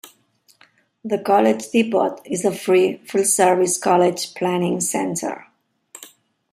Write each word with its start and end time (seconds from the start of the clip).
The 1.05 1.19
College 1.21 1.69
Depot 1.69 2.15
is 2.25 2.43
a 2.43 2.51
free, 2.51 2.97
full-service 3.05 3.77
college 3.77 4.33
planning 4.33 4.79
center. 4.81 5.45